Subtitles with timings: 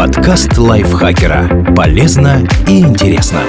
[0.00, 1.74] Подкаст лайфхакера.
[1.76, 3.42] Полезно и интересно.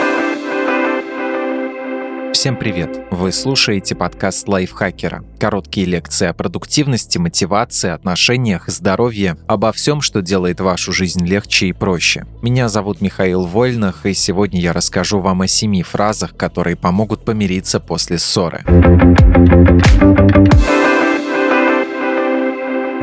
[2.33, 3.05] Всем привет!
[3.09, 5.23] Вы слушаете подкаст лайфхакера.
[5.39, 11.71] Короткие лекции о продуктивности, мотивации, отношениях, здоровье, обо всем, что делает вашу жизнь легче и
[11.71, 12.25] проще.
[12.41, 17.79] Меня зовут Михаил Вольнах, и сегодня я расскажу вам о семи фразах, которые помогут помириться
[17.79, 18.65] после ссоры.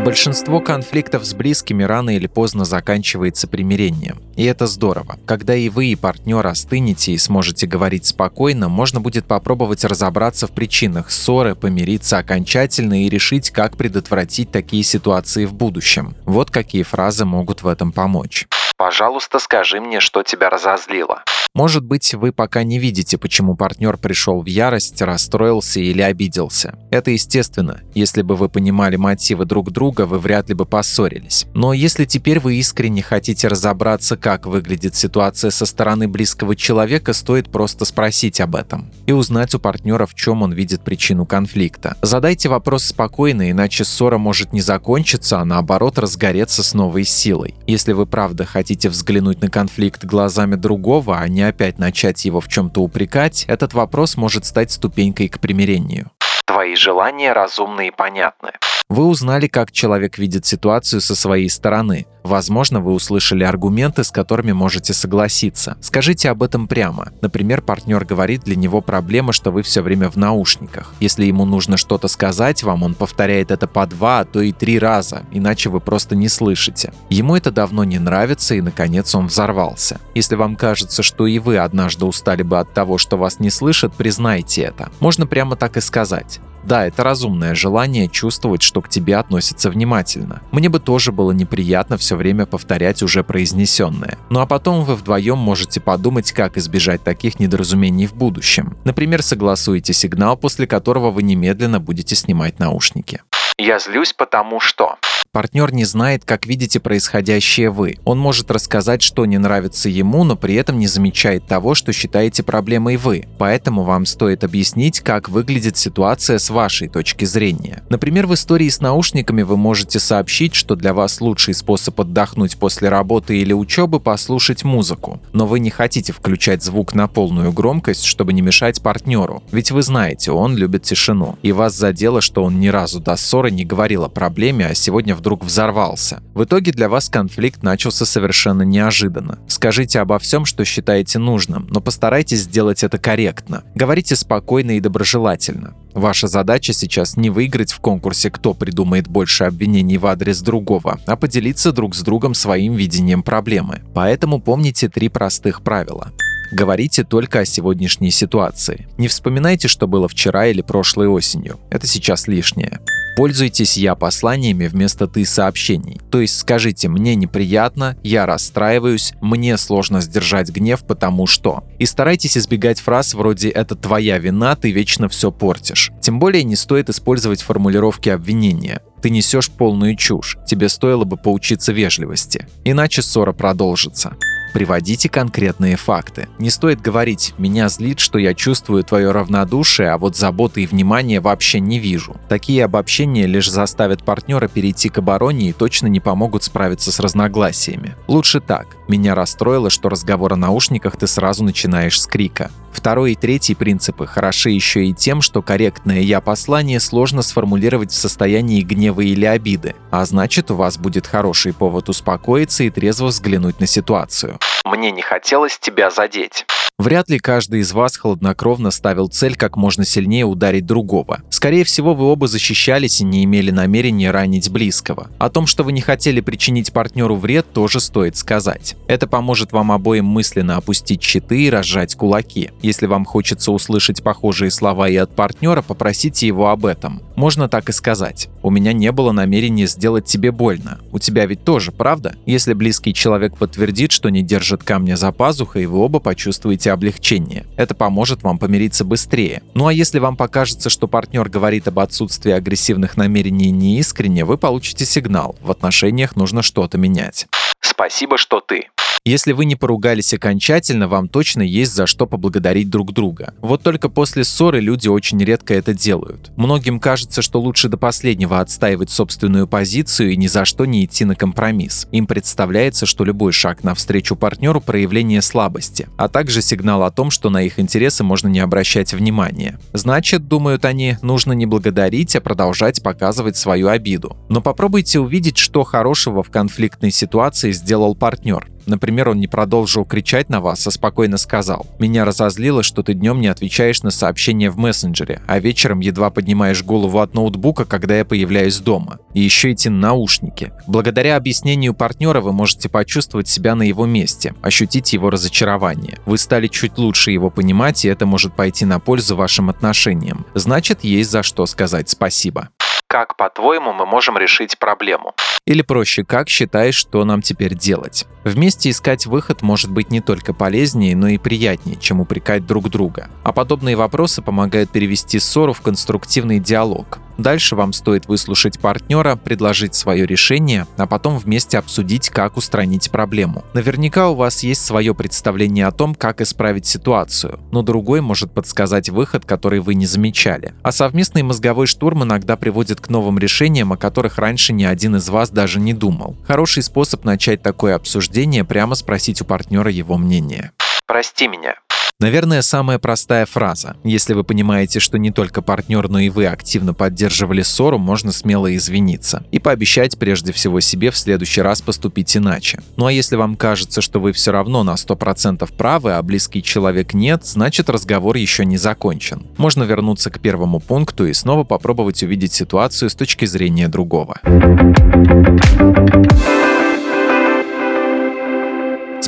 [0.08, 4.22] Большинство конфликтов с близкими рано или поздно заканчивается примирением.
[4.36, 5.18] И это здорово.
[5.26, 10.52] Когда и вы, и партнер остынете и сможете говорить спокойно, можно будет попробовать разобраться в
[10.52, 16.16] причинах ссоры, помириться окончательно и решить, как предотвратить такие ситуации в будущем.
[16.24, 18.48] Вот какие фразы могут в этом помочь.
[18.78, 21.24] Пожалуйста, скажи мне, что тебя разозлило.
[21.52, 26.78] Может быть, вы пока не видите, почему партнер пришел в ярость, расстроился или обиделся.
[26.92, 27.80] Это естественно.
[27.94, 31.46] Если бы вы понимали мотивы друг друга, вы вряд ли бы поссорились.
[31.54, 37.50] Но если теперь вы искренне хотите разобраться, как выглядит ситуация со стороны близкого человека, стоит
[37.50, 41.96] просто спросить об этом и узнать у партнера, в чем он видит причину конфликта.
[42.02, 47.56] Задайте вопрос спокойно, иначе ссора может не закончиться, а наоборот разгореться с новой силой.
[47.66, 52.48] Если вы правда хотите взглянуть на конфликт глазами другого, а не опять начать его в
[52.48, 56.10] чем-то упрекать, этот вопрос может стать ступенькой к примирению.
[56.46, 58.52] Твои желания разумны и понятны.
[58.90, 62.06] Вы узнали, как человек видит ситуацию со своей стороны.
[62.24, 65.76] Возможно, вы услышали аргументы, с которыми можете согласиться.
[65.82, 67.12] Скажите об этом прямо.
[67.20, 70.94] Например, партнер говорит, для него проблема, что вы все время в наушниках.
[71.00, 74.78] Если ему нужно что-то сказать вам, он повторяет это по два, а то и три
[74.78, 76.94] раза, иначе вы просто не слышите.
[77.10, 80.00] Ему это давно не нравится, и наконец он взорвался.
[80.14, 83.92] Если вам кажется, что и вы однажды устали бы от того, что вас не слышат,
[83.92, 84.90] признайте это.
[85.00, 86.40] Можно прямо так и сказать.
[86.68, 90.42] Да, это разумное желание чувствовать, что к тебе относятся внимательно.
[90.52, 94.18] Мне бы тоже было неприятно все время повторять уже произнесенное.
[94.28, 98.76] Ну а потом вы вдвоем можете подумать, как избежать таких недоразумений в будущем.
[98.84, 103.22] Например, согласуете сигнал, после которого вы немедленно будете снимать наушники.
[103.56, 104.96] Я злюсь потому что...
[105.30, 107.98] Партнер не знает, как видите происходящее вы.
[108.06, 112.42] Он может рассказать, что не нравится ему, но при этом не замечает того, что считаете
[112.42, 113.26] проблемой вы.
[113.36, 117.82] Поэтому вам стоит объяснить, как выглядит ситуация с вашей точки зрения.
[117.90, 122.88] Например, в истории с наушниками вы можете сообщить, что для вас лучший способ отдохнуть после
[122.88, 125.20] работы или учебы– послушать музыку.
[125.34, 129.42] Но вы не хотите включать звук на полную громкость, чтобы не мешать партнеру.
[129.52, 131.38] Ведь вы знаете, он любит тишину.
[131.42, 135.17] И вас задело, что он ни разу до ссоры не говорил о проблеме, а сегодня
[135.18, 136.22] вдруг взорвался.
[136.34, 139.38] В итоге для вас конфликт начался совершенно неожиданно.
[139.48, 143.64] Скажите обо всем, что считаете нужным, но постарайтесь сделать это корректно.
[143.74, 145.74] Говорите спокойно и доброжелательно.
[145.94, 151.16] Ваша задача сейчас не выиграть в конкурсе, кто придумает больше обвинений в адрес другого, а
[151.16, 153.82] поделиться друг с другом своим видением проблемы.
[153.94, 156.12] Поэтому помните три простых правила.
[156.50, 158.86] Говорите только о сегодняшней ситуации.
[158.96, 161.58] Не вспоминайте, что было вчера или прошлой осенью.
[161.70, 162.80] Это сейчас лишнее.
[163.18, 166.00] Пользуйтесь «я» посланиями вместо «ты» сообщений.
[166.08, 171.64] То есть скажите «мне неприятно», «я расстраиваюсь», «мне сложно сдержать гнев, потому что».
[171.80, 175.90] И старайтесь избегать фраз вроде «это твоя вина, ты вечно все портишь».
[176.00, 178.82] Тем более не стоит использовать формулировки обвинения.
[179.02, 182.46] Ты несешь полную чушь, тебе стоило бы поучиться вежливости.
[182.64, 184.16] Иначе ссора продолжится.
[184.52, 186.28] Приводите конкретные факты.
[186.38, 191.20] Не стоит говорить «меня злит, что я чувствую твое равнодушие, а вот заботы и внимания
[191.20, 192.16] вообще не вижу».
[192.28, 197.96] Такие обобщения лишь заставят партнера перейти к обороне и точно не помогут справиться с разногласиями.
[198.06, 198.76] Лучше так.
[198.88, 202.50] Меня расстроило, что разговор о наушниках ты сразу начинаешь с крика.
[202.72, 208.62] Второй и третий принципы хороши еще и тем, что корректное «я-послание» сложно сформулировать в состоянии
[208.62, 213.66] гнева или обиды, а значит у вас будет хороший повод успокоиться и трезво взглянуть на
[213.66, 214.38] ситуацию.
[214.68, 216.44] Мне не хотелось тебя задеть.
[216.78, 221.22] Вряд ли каждый из вас хладнокровно ставил цель как можно сильнее ударить другого.
[221.28, 225.08] Скорее всего, вы оба защищались и не имели намерения ранить близкого.
[225.18, 228.76] О том, что вы не хотели причинить партнеру вред, тоже стоит сказать.
[228.86, 232.50] Это поможет вам обоим мысленно опустить щиты и разжать кулаки.
[232.62, 237.02] Если вам хочется услышать похожие слова и от партнера, попросите его об этом.
[237.16, 238.28] Можно так и сказать.
[238.44, 240.78] У меня не было намерения сделать тебе больно.
[240.92, 242.14] У тебя ведь тоже, правда?
[242.24, 247.46] Если близкий человек подтвердит, что не держит камня за пазухой, вы оба почувствуете облегчение.
[247.56, 249.42] Это поможет вам помириться быстрее.
[249.54, 254.84] Ну а если вам покажется, что партнер говорит об отсутствии агрессивных намерений неискренне, вы получите
[254.84, 255.36] сигнал.
[255.40, 257.26] В отношениях нужно что-то менять.
[257.60, 258.68] Спасибо, что ты.
[259.08, 263.32] Если вы не поругались окончательно, вам точно есть за что поблагодарить друг друга.
[263.40, 266.30] Вот только после ссоры люди очень редко это делают.
[266.36, 271.06] Многим кажется, что лучше до последнего отстаивать собственную позицию и ни за что не идти
[271.06, 271.88] на компромисс.
[271.90, 277.30] Им представляется, что любой шаг навстречу партнеру– проявление слабости, а также сигнал о том, что
[277.30, 279.58] на их интересы можно не обращать внимания.
[279.72, 284.18] Значит, думают они, нужно не благодарить, а продолжать показывать свою обиду.
[284.28, 288.46] Но попробуйте увидеть, что хорошего в конфликтной ситуации сделал партнер.
[288.68, 293.20] Например, он не продолжил кричать на вас, а спокойно сказал «Меня разозлило, что ты днем
[293.20, 298.04] не отвечаешь на сообщения в мессенджере, а вечером едва поднимаешь голову от ноутбука, когда я
[298.04, 298.98] появляюсь дома.
[299.14, 300.52] И еще на наушники.
[300.66, 305.98] Благодаря объяснению партнера вы можете почувствовать себя на его месте, ощутить его разочарование.
[306.04, 310.26] Вы стали чуть лучше его понимать, и это может пойти на пользу вашим отношениям.
[310.34, 312.50] Значит, есть за что сказать спасибо.
[312.88, 315.14] Как, по-твоему, мы можем решить проблему?
[315.44, 318.06] Или проще, как считаешь, что нам теперь делать?
[318.24, 323.10] Вместе искать выход может быть не только полезнее, но и приятнее, чем упрекать друг друга.
[323.24, 326.98] А подобные вопросы помогают перевести ссору в конструктивный диалог.
[327.18, 333.44] Дальше вам стоит выслушать партнера, предложить свое решение, а потом вместе обсудить, как устранить проблему.
[333.54, 338.88] Наверняка у вас есть свое представление о том, как исправить ситуацию, но другой может подсказать
[338.88, 340.54] выход, который вы не замечали.
[340.62, 345.08] А совместный мозговой штурм иногда приводит к новым решениям, о которых раньше ни один из
[345.08, 346.16] вас даже не думал.
[346.26, 350.52] Хороший способ начать такое обсуждение– прямо спросить у партнера его мнение.
[350.86, 351.56] Прости меня.
[352.00, 353.76] Наверное, самая простая фраза.
[353.82, 358.54] Если вы понимаете, что не только партнер, но и вы активно поддерживали ссору, можно смело
[358.54, 359.24] извиниться.
[359.32, 362.62] И пообещать прежде всего себе в следующий раз поступить иначе.
[362.76, 366.94] Ну а если вам кажется, что вы все равно на 100% правы, а близкий человек
[366.94, 369.26] нет, значит разговор еще не закончен.
[369.36, 374.20] Можно вернуться к первому пункту и снова попробовать увидеть ситуацию с точки зрения другого.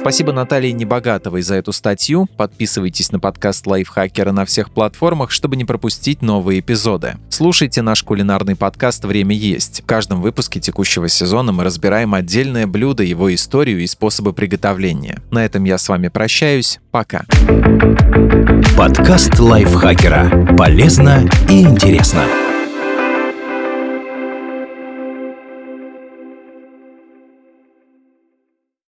[0.00, 2.26] Спасибо Наталье Небогатовой за эту статью.
[2.38, 7.16] Подписывайтесь на подкаст Лайфхакера на всех платформах, чтобы не пропустить новые эпизоды.
[7.28, 9.82] Слушайте наш кулинарный подкаст «Время есть».
[9.82, 15.20] В каждом выпуске текущего сезона мы разбираем отдельное блюдо, его историю и способы приготовления.
[15.30, 16.80] На этом я с вами прощаюсь.
[16.90, 17.26] Пока.
[18.78, 20.56] Подкаст Лайфхакера.
[20.56, 22.24] Полезно и интересно.